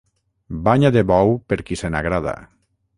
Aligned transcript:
Banya 0.67 0.91
de 0.97 1.05
bou 1.13 1.37
per 1.53 1.61
qui 1.69 1.81
se 1.83 1.95
n'agrada. 1.97 2.39